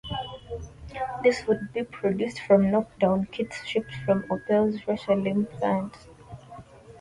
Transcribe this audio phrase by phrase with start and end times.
[1.21, 5.95] These would be produced from 'knock-down' kits shipped from Opel's Russelsheim plant.